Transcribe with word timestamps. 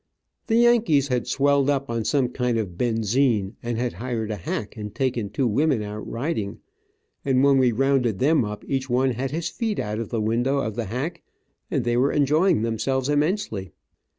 The 0.47 0.55
Yankees 0.55 1.09
had 1.09 1.27
swelled 1.27 1.69
up 1.69 1.87
on 1.87 2.05
some 2.05 2.29
kind 2.29 2.57
of 2.57 2.75
benzine 2.75 3.53
and 3.61 3.77
had 3.77 3.93
hired 3.93 4.31
a 4.31 4.35
hack 4.35 4.75
and 4.75 4.95
taken 4.95 5.29
two 5.29 5.45
women 5.47 5.83
out 5.83 6.09
riding, 6.09 6.57
and 7.23 7.43
when 7.43 7.59
we 7.59 7.71
rounded 7.71 8.17
them 8.17 8.43
up 8.43 8.65
each 8.67 8.89
one 8.89 9.11
had 9.11 9.29
his 9.29 9.49
feet 9.49 9.77
out 9.79 9.99
of 9.99 10.09
the 10.09 10.19
window 10.19 10.57
of 10.57 10.73
the 10.75 10.85
hack, 10.85 11.21
and 11.69 11.83
they 11.83 11.97
were 11.97 12.11
enjoying 12.11 12.63
themselves 12.63 13.09
immensely. 13.09 13.73